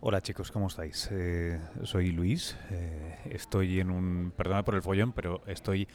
[0.00, 1.08] Hola chicos, ¿cómo estáis?
[1.10, 5.88] Eh, soy Luis, eh, estoy en un, perdona por el follón, pero estoy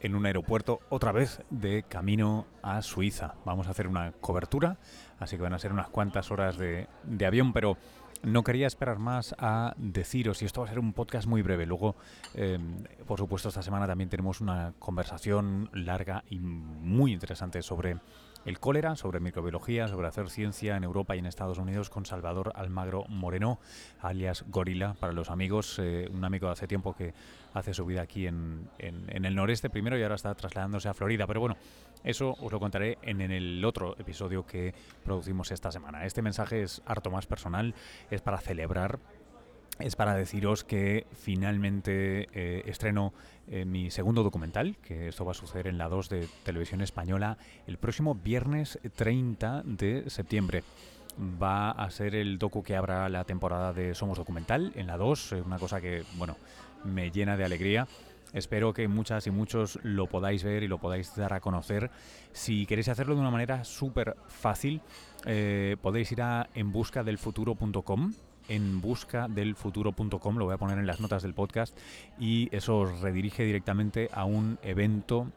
[0.00, 3.36] en un aeropuerto otra vez de camino a Suiza.
[3.46, 4.76] Vamos a hacer una cobertura,
[5.18, 6.86] así que van a ser unas cuantas horas de,
[7.26, 7.78] avión, pero
[8.22, 11.64] no quería esperar más a deciros, y esto va a ser un podcast muy breve.
[11.64, 11.96] Luego,
[12.34, 12.58] eh,
[13.06, 17.96] por supuesto, esta semana también tenemos una conversación larga y muy interesante sobre
[18.44, 22.52] el cólera, sobre microbiología, sobre hacer ciencia en Europa y en Estados Unidos con Salvador
[22.54, 23.58] Almagro Moreno,
[24.00, 27.14] alias Gorila para los amigos, eh, un amigo de hace tiempo que
[27.54, 31.26] hace su vida aquí en, el noreste primero y ahora está trasladándose a Florida.
[31.26, 31.56] Pero bueno,
[32.02, 34.74] eso os lo contaré en el otro episodio que
[35.04, 36.04] producimos esta semana.
[36.04, 37.74] Este mensaje es harto más personal,
[38.10, 38.98] es para celebrar
[39.78, 43.12] es para deciros que finalmente eh, estreno
[43.48, 47.38] eh, mi segundo documental, que esto va a suceder en la 2 de Televisión Española
[47.66, 50.62] el próximo viernes 30 de septiembre.
[51.42, 55.32] Va a ser el docu que abra la temporada de Somos Documental en la 2,
[55.32, 56.36] eh, una cosa que, bueno,
[56.84, 57.86] me llena de alegría.
[58.32, 61.90] Espero que muchas y muchos lo podáis ver y lo podáis dar a conocer.
[62.32, 64.80] Si queréis hacerlo de una manera súper fácil,
[65.82, 68.14] podéis ir a enbuscadelfuturo.com
[68.48, 71.76] en busca del futuro.com, lo voy a poner en las notas del podcast,
[72.18, 75.28] y eso os redirige directamente a un evento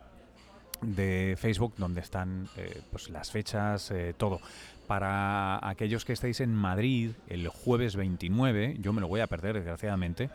[0.81, 4.39] de Facebook donde están eh, pues las fechas, eh, todo.
[4.87, 9.55] Para aquellos que estéis en Madrid el jueves 29, yo me lo voy a perder
[9.55, 10.29] desgraciadamente,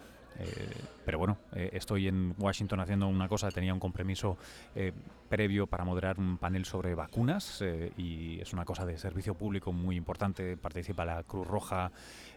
[1.05, 4.37] pero bueno, eh, estoy en Washington haciendo una cosa, tenía un compromiso
[4.75, 4.92] eh,
[5.28, 7.62] previo para moderar un panel sobre vacunas
[7.97, 10.56] y es una cosa de servicio público muy importante.
[10.56, 11.92] Participa la Cruz Roja,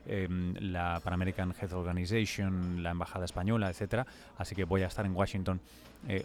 [0.06, 4.06] em, la Pan American Health Organization, la Embajada Española, etcétera.
[4.38, 5.60] Así que voy a estar en Washington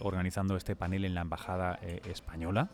[0.01, 2.69] organizando este panel en la Embajada Española.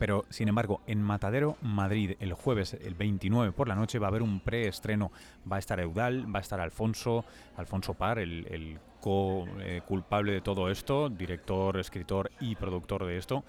[0.00, 4.08] Pero, sin embargo, en Matadero, Madrid, el jueves, el 29 por la noche, va a
[4.08, 5.12] haber un preestreno.
[5.50, 7.26] Va a estar Eudal, va a estar Alfonso,
[7.58, 13.44] Alfonso Par, el, co-culpable de todo esto, director, escritor y productor de esto.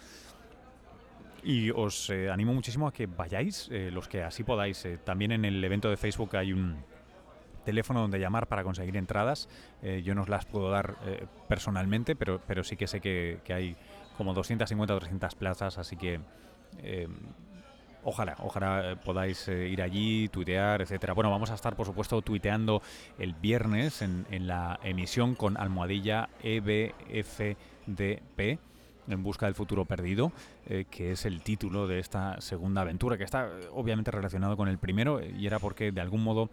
[1.41, 4.83] Y os eh, animo muchísimo a que vayáis, eh, los que así podáis.
[4.83, 6.83] Eh, también en el evento de Facebook hay un
[7.63, 9.47] teléfono donde llamar para conseguir entradas.
[10.03, 10.97] yo no os las puedo dar
[11.47, 13.77] personalmente, pero, pero sí que sé que, que hay
[14.17, 16.19] como 250 o 300 plazas, así que
[16.79, 17.07] eh,
[18.03, 21.13] ojalá, ojalá podáis eh, ir allí, tuitear, etcétera.
[21.13, 22.81] Bueno, vamos a estar, por supuesto, tuiteando
[23.19, 27.59] el viernes en, la emisión con almohadilla EBFDP
[29.07, 30.31] en busca del futuro perdido,
[30.67, 34.77] eh, que es el título de esta segunda aventura, que está obviamente relacionado con el
[34.77, 36.49] primero, y era porque de algún modo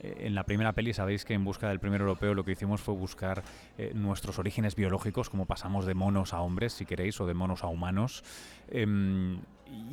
[0.00, 2.80] eh, en la primera peli sabéis que en busca del primer europeo lo que hicimos
[2.80, 3.42] fue buscar
[3.76, 7.64] eh, nuestros orígenes biológicos, como pasamos de monos a hombres, si queréis, o de monos
[7.64, 8.24] a humanos.
[8.68, 9.40] Em,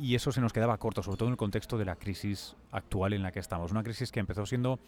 [0.00, 3.12] y eso se nos quedaba corto, sobre todo en el contexto de la crisis actual
[3.12, 3.70] en la que estamos.
[3.70, 4.78] Una crisis que empezó siendo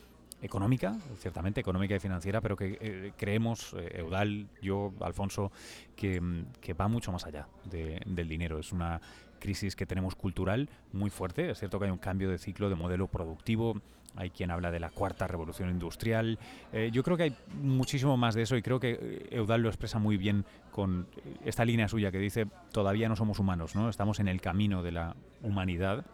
[0.43, 5.53] económica, ciertamente económica y financiera, pero que eh, creemos, Eudal, yo, Alfonso,
[5.97, 8.59] que, que, va mucho más allá del dinero.
[8.59, 9.01] Es una
[9.41, 11.51] crisis que tenemos cultural muy fuerte.
[11.51, 13.81] Es cierto que hay un cambio de ciclo de modelo productivo
[14.17, 16.39] hay quien habla de la cuarta revolución industrial.
[16.73, 19.69] Eh, yo creo que hay muchísimo más de eso y creo que eh, Eudal lo
[19.69, 21.07] expresa muy bien con
[21.45, 23.89] esta línea suya que dice todavía no somos humanos, ¿no?
[23.89, 26.05] Estamos en el camino de la humanidad.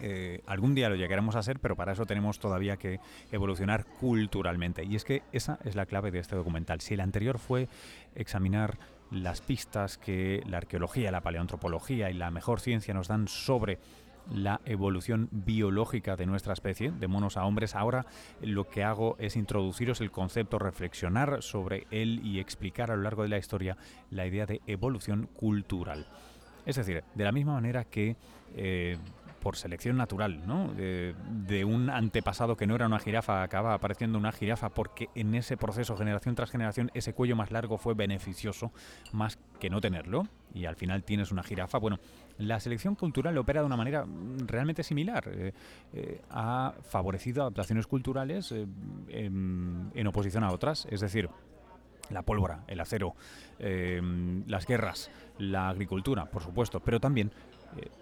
[0.00, 3.00] Eh, algún día lo llegaremos a ser, pero para eso tenemos todavía que
[3.32, 4.84] evolucionar culturalmente.
[4.84, 6.80] Y es que esa es la clave de este documental.
[6.80, 7.68] Si el anterior fue
[8.14, 8.78] examinar
[9.10, 13.78] las pistas que la arqueología, la paleoantropología y la mejor ciencia nos dan sobre
[14.32, 17.74] la evolución biológica de nuestra especie, de monos a hombres.
[17.74, 18.06] Ahora
[18.40, 23.22] lo que hago es introduciros el concepto, reflexionar sobre él y explicar a lo largo
[23.22, 23.76] de la historia
[24.10, 26.06] la idea de evolución cultural.
[26.66, 28.16] Es decir, de la misma manera que
[28.54, 28.98] eh,
[29.48, 30.74] por selección natural, ¿no?
[30.74, 35.56] De, un antepasado que no era una jirafa, acaba apareciendo una jirafa porque en ese
[35.56, 38.72] proceso, generación tras generación, ese cuello más largo fue beneficioso
[39.10, 41.78] más que no tenerlo, y al final tienes una jirafa.
[41.78, 41.98] Bueno,
[42.36, 44.04] la selección cultural opera de una manera
[44.46, 45.24] realmente similar.
[45.32, 45.54] Eh,
[45.94, 48.66] eh, ha favorecido adaptaciones culturales eh,
[49.08, 51.30] en, oposición a otras, es decir,
[52.10, 53.14] la pólvora, el acero,
[53.58, 57.30] las guerras, la agricultura, por supuesto, pero también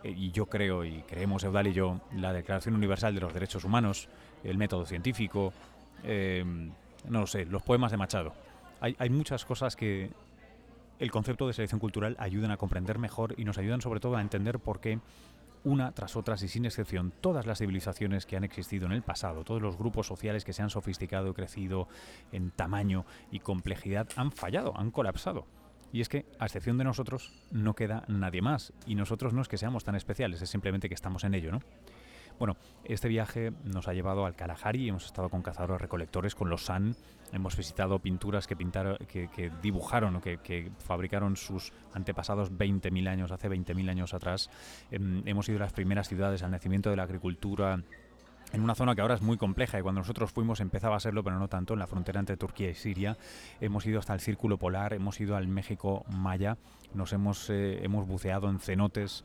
[0.02, 3.64] eh, y yo creo, y creemos Eudal y yo, la Declaración Universal de los Derechos
[3.64, 4.08] Humanos,
[4.44, 5.52] el método científico,
[6.04, 6.70] em,
[7.08, 8.34] no lo sé, los poemas de Machado.
[8.80, 10.10] Hay, hay muchas cosas que
[10.98, 14.20] el concepto de selección cultural ayudan a comprender mejor y nos ayudan sobre todo a
[14.20, 14.98] entender por qué
[15.66, 19.42] una tras otras y sin excepción, todas las civilizaciones que han existido en el pasado,
[19.42, 21.88] todos los grupos sociales que se han sofisticado y crecido
[22.30, 25.44] en tamaño y complejidad, han fallado, han colapsado.
[25.92, 28.72] Y es que, a excepción de nosotros, no queda nadie más.
[28.86, 31.60] Y nosotros no es que seamos tan especiales, es simplemente que estamos en ello, ¿no?
[32.38, 36.66] Bueno, este viaje nos ha llevado al Kalahari, hemos estado con cazadores recolectores, con los
[36.66, 36.94] San,
[37.32, 43.48] hemos visitado pinturas que pintaron, que, dibujaron o que, fabricaron sus antepasados 20.000 años, hace
[43.48, 44.50] 20.000 años atrás.
[44.90, 47.80] Em, hemos ido a las primeras ciudades, al nacimiento de la agricultura,
[48.52, 51.24] en una zona que ahora es muy compleja y cuando nosotros fuimos empezaba a serlo,
[51.24, 53.16] pero no tanto, en la frontera entre Turquía y Siria.
[53.60, 56.58] Hemos ido hasta el Círculo Polar, hemos ido al México Maya,
[56.94, 59.24] nos hemos, eh, hemos buceado en cenotes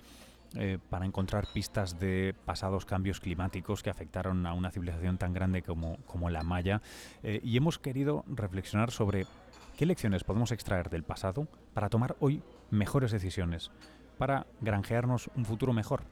[0.56, 5.62] eh, para encontrar pistas de pasados cambios climáticos que afectaron a una civilización tan grande
[5.62, 6.82] como, como la Maya
[7.24, 9.26] eh, y hemos querido reflexionar sobre
[9.78, 13.72] qué lecciones podemos extraer del pasado para tomar hoy mejores decisiones,
[14.18, 16.04] para granjearnos un futuro mejor.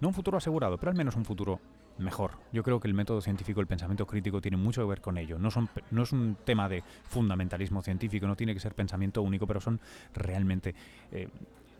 [0.00, 1.58] No un futuro asegurado, pero al menos un futuro
[2.00, 2.32] mejor.
[2.52, 5.38] Yo creo que el método científico, el pensamiento crítico tiene mucho que ver con ello.
[5.38, 9.46] No, son, no es un tema de fundamentalismo científico, no tiene que ser pensamiento único,
[9.46, 9.80] pero son
[10.14, 10.74] realmente
[11.12, 11.28] eh,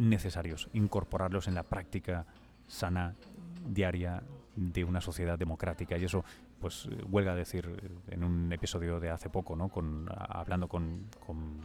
[0.01, 2.27] necesarios incorporarlos en la práctica
[2.67, 3.15] sana
[3.69, 4.23] diaria
[4.57, 5.97] de una sociedad democrática.
[5.99, 6.25] Y eso
[6.59, 11.59] pues huelga decir en un episodio de hace poco no con hablando con, con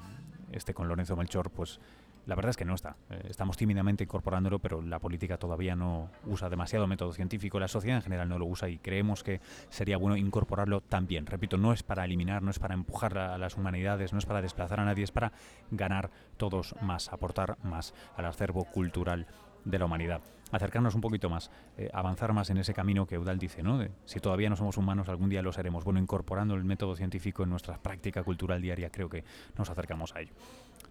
[0.51, 1.79] este con Lorenzo Melchor pues
[2.25, 2.98] la verdad es que no está.
[3.10, 7.98] Eh, estamos tímidamente incorporándolo, pero la política todavía no usa demasiado método científico, la sociedad
[7.98, 11.25] en general no lo usa y creemos que sería bueno incorporarlo también.
[11.25, 14.42] Repito, no es para eliminar, no es para empujar a las humanidades, no es para
[14.42, 15.31] desplazar a nadie, es para
[15.72, 19.27] ganar todos más, aportar más al acervo cultural
[19.63, 20.22] de la humanidad.
[20.51, 23.80] Acercarnos un poquito más, eh, avanzar más en ese camino que Eudal dice, ¿no?
[24.06, 25.83] si todavía no somos humanos, algún día lo seremos.
[25.83, 29.24] Bueno, incorporando el método científico en nuestra práctica cultural diaria, creo que
[29.57, 30.33] nos acercamos a ello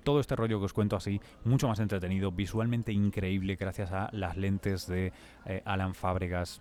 [0.05, 4.37] todo este rollo que os cuento así, mucho más entretenido, visualmente increíble gracias a las
[4.37, 5.12] lentes de
[5.47, 6.61] eh, Alan Fábregas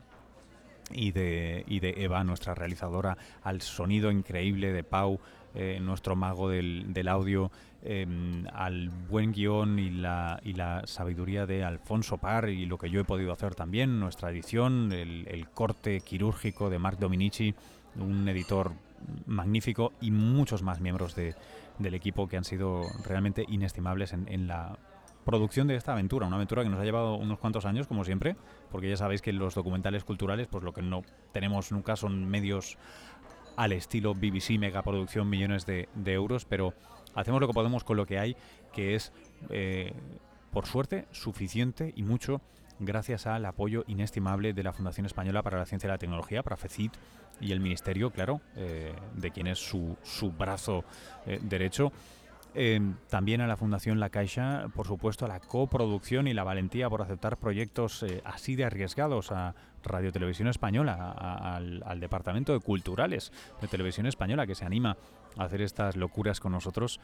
[0.91, 5.19] y de, y de Eva, nuestra realizadora, al sonido increíble de Pau,
[5.55, 7.51] eh, nuestro mago del, audio,
[7.83, 10.39] em, al buen guion y la,
[10.85, 15.27] sabiduría de Alfonso Par y lo que yo he podido hacer también, nuestra edición, el,
[15.27, 17.53] el corte quirúrgico de Marc Dominici,
[17.99, 18.71] un editor
[19.25, 21.35] magnífico y muchos más miembros de,
[21.79, 24.77] del equipo que han sido realmente inestimables en, la
[25.25, 28.35] producción de esta aventura, una aventura que nos ha llevado unos cuantos años, como siempre,
[28.69, 32.77] porque ya sabéis que los documentales culturales, pues lo que no tenemos nunca son medios
[33.55, 36.73] al estilo BBC, megaproducción, millones de, euros, pero
[37.15, 38.35] hacemos lo que podemos con lo que hay,
[38.73, 39.13] que es,
[39.49, 39.93] eh,
[40.51, 42.41] por suerte, suficiente y mucho
[42.79, 46.57] gracias al apoyo inestimable de la Fundación Española para la Ciencia y la Tecnología, para
[47.39, 50.83] y el Ministerio, claro, eh, de quien es su, su brazo
[51.25, 51.91] eh, derecho.
[52.55, 52.79] Eh,
[53.09, 57.01] también a la Fundación La Caixa, por supuesto, a la coproducción y la valentía por
[57.01, 64.05] aceptar proyectos así de arriesgados a Radio Televisión Española, al, Departamento de Culturales de Televisión
[64.05, 64.97] Española, que se anima
[65.37, 66.99] a hacer estas locuras con nosotros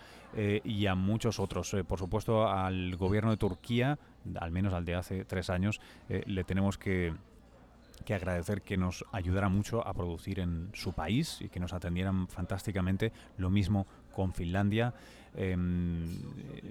[0.63, 1.75] y a muchos otros.
[1.87, 3.99] por supuesto, al gobierno de Turquía,
[4.39, 7.13] al menos al de hace tres años, le tenemos que
[8.05, 12.27] que agradecer que nos ayudara mucho a producir en su país y que nos atendieran
[12.27, 13.11] fantásticamente.
[13.37, 14.93] Lo mismo con Finlandia,
[15.35, 16.07] em,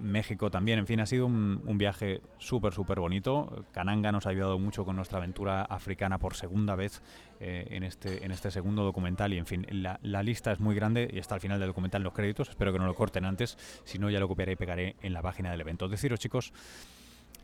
[0.00, 0.78] México también.
[0.78, 3.64] En fin, ha sido un, viaje súper, súper bonito.
[3.72, 7.02] Kananga nos ha ayudado mucho con nuestra aventura africana por segunda vez
[7.40, 9.32] eh, en, este, en este segundo documental.
[9.32, 12.02] Y en fin, la, la, lista es muy grande y está al final del documental
[12.02, 12.48] los créditos.
[12.48, 15.22] Espero que no lo corten antes, si no ya lo copiaré y pegaré en la
[15.22, 15.88] página del evento.
[15.88, 16.52] Deciros, chicos,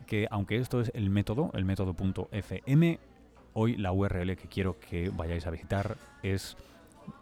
[0.05, 2.99] que aunque esto es el método, el método.fm,
[3.57, 6.57] Hoy la URL que quiero que vayáis a visitar es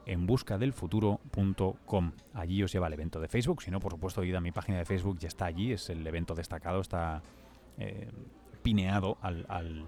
[0.06, 2.12] enbuscadelfuturo.com.
[2.34, 3.62] Allí os lleva el evento de Facebook.
[3.62, 5.74] Si no, por supuesto, id a mi página de Facebook, ya está allí.
[5.74, 7.22] Es el evento destacado, está
[7.78, 8.10] eh,
[8.62, 9.86] pineado al,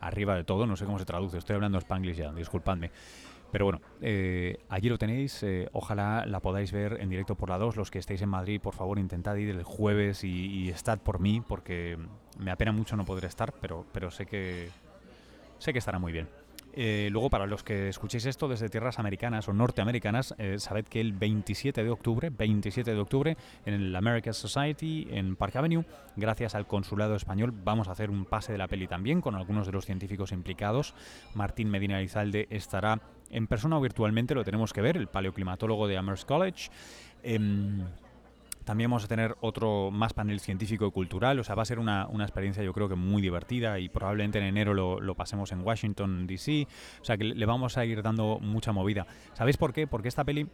[0.00, 0.66] arriba de todo.
[0.66, 1.38] No sé cómo se traduce.
[1.38, 2.90] Estoy hablando spanglish ya, disculpadme.
[3.52, 5.42] Pero bueno, eh, allí lo tenéis.
[5.42, 7.76] Eh, ojalá la podáis ver en directo por la 2.
[7.76, 11.20] Los que estéis en Madrid, por favor, intentad ir el jueves y, y estad por
[11.20, 11.96] mí, porque
[12.38, 14.68] me apena mucho no poder estar, pero, pero sé que
[15.58, 16.28] sé que estará muy bien.
[16.78, 21.00] Eh, luego, para los que escuchéis esto desde tierras americanas o norteamericanas, eh, sabed que
[21.00, 26.54] el 27 de octubre, 27 de octubre, en el American Society, en Park Avenue, gracias
[26.54, 29.72] al Consulado Español, vamos a hacer un pase de la peli también con algunos de
[29.72, 30.94] los científicos implicados.
[31.34, 35.96] Martín Medina Lizalde estará en persona o virtualmente, lo tenemos que ver, el paleoclimatólogo de
[35.96, 36.68] Amherst College.
[37.22, 37.86] Em,
[38.66, 41.78] también vamos a tener otro más panel científico y cultural, o sea, va a ser
[41.78, 46.26] una, experiencia yo creo que muy divertida y probablemente en enero lo, pasemos en Washington,
[46.26, 46.66] D.C.,
[47.00, 49.06] o sea que le vamos a ir dando mucha movida.
[49.34, 49.86] ¿Sabéis por qué?
[49.86, 50.48] Porque esta peli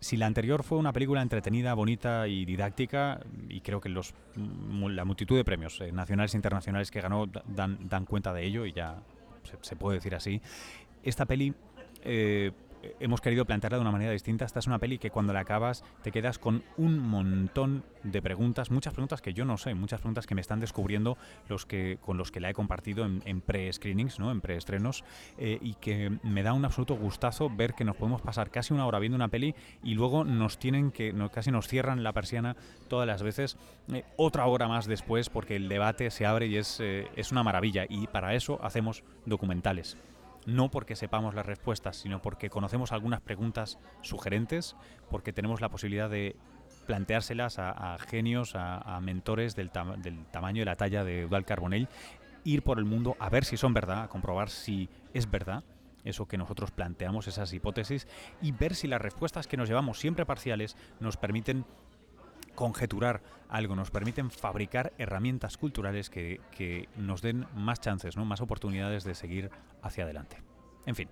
[0.00, 5.04] si la anterior fue una película entretenida, bonita y didáctica, y creo que los, la
[5.04, 8.72] multitud de premios eh, nacionales e internacionales que ganó dan, dan, cuenta de ello, y
[8.72, 9.00] ya
[9.60, 10.42] se, puede decir así,
[11.04, 11.54] esta peli
[12.02, 12.50] eh,
[13.00, 14.44] hemos querido plantearla de una manera distinta.
[14.44, 18.70] Esta es una peli que cuando la acabas te quedas con un montón de preguntas,
[18.70, 21.16] muchas preguntas que yo no sé, muchas preguntas que me están descubriendo
[21.48, 24.30] los que con los que la he compartido en, pre-screenings, ¿no?
[24.30, 25.04] en pre-estrenos,
[25.38, 28.86] eh, y que me da un absoluto gustazo ver que nos podemos pasar casi una
[28.86, 32.56] hora viendo una peli y luego nos tienen que, casi nos cierran la persiana
[32.88, 33.56] todas las veces,
[33.92, 37.42] eh, otra hora más después, porque el debate se abre y es, eh, es una
[37.42, 37.86] maravilla.
[37.88, 39.96] Y para eso hacemos documentales
[40.46, 44.76] no porque sepamos las respuestas, sino porque conocemos algunas preguntas sugerentes,
[45.10, 46.36] porque tenemos la posibilidad de
[46.86, 51.88] planteárselas a, genios, a, mentores del, tamaño y la talla de Eudal Carbonell,
[52.44, 55.62] ir por el mundo a ver si son verdad, a comprobar si es verdad
[56.04, 58.08] eso que nosotros planteamos, esas hipótesis,
[58.40, 61.64] y ver si las respuestas que nos llevamos, siempre parciales, nos permiten
[62.54, 68.24] conjeturar algo, nos permiten fabricar herramientas culturales que, nos den más chances, ¿no?
[68.24, 69.50] más oportunidades de seguir
[69.82, 70.38] hacia adelante.
[70.86, 71.08] En fin,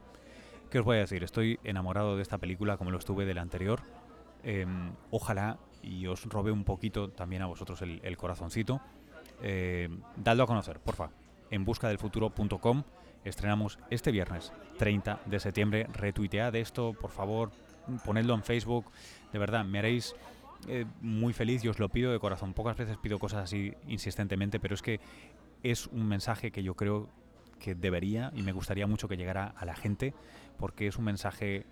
[0.70, 1.22] ¿qué os voy a decir?
[1.22, 3.82] Estoy enamorado de esta película como lo estuve de la anterior.
[4.42, 8.80] Em, ojalá y os robe un poquito también a vosotros el, corazoncito.
[9.42, 11.10] Eh, dadlo a conocer, porfa.
[11.50, 12.84] En busca del futuro.com
[13.24, 15.86] estrenamos este viernes 30 de septiembre.
[15.92, 17.50] Retuitead esto, por favor,
[18.04, 18.86] ponedlo en Facebook.
[19.32, 20.14] De verdad, me haréis
[20.68, 22.54] eh, muy feliz y os lo pido de corazón.
[22.54, 25.00] Pocas veces pido cosas así insistentemente, pero es que
[25.62, 27.08] es un mensaje que yo creo
[27.58, 30.14] que debería y me gustaría mucho que llegara a la gente
[30.58, 31.66] porque es un mensaje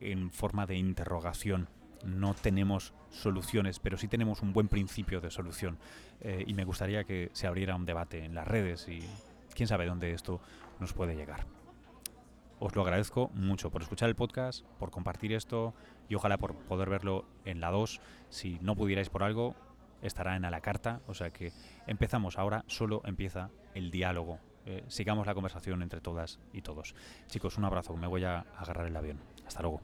[0.00, 1.68] en forma de interrogación.
[2.04, 5.78] No tenemos soluciones, pero sí tenemos un buen principio de solución.
[6.20, 9.00] Eh, y me gustaría que se abriera un debate en las redes y
[9.54, 10.40] quién sabe dónde esto
[10.78, 11.59] nos puede llegar.
[12.62, 15.72] Os lo agradezco mucho por escuchar el podcast, por compartir esto
[16.10, 18.02] y ojalá por poder verlo en la 2.
[18.28, 19.54] Si no pudierais por algo,
[20.02, 21.00] estará en a la carta.
[21.06, 21.52] O sea que
[21.86, 24.40] empezamos ahora, solo empieza el diálogo.
[24.66, 26.94] Eh, sigamos la conversación entre todas y todos.
[27.28, 29.20] Chicos, un abrazo, me voy a agarrar el avión.
[29.46, 29.80] Hasta luego.